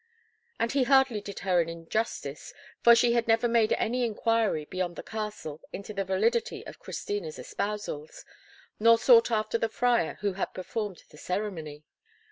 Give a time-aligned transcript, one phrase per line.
[0.59, 5.03] And he hardly did her injustice, for she had never made any inquiry beyond the
[5.03, 8.25] castle into the validity of Christina's espousals,
[8.79, 11.83] nor sought after the friar who had performed the ceremony.